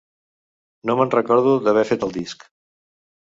Ni 0.89 0.95
me'n 0.99 1.11
recordo 1.15 1.53
d'haver 1.67 1.83
fet 1.91 2.05
el 2.07 2.13
disc. 2.17 2.47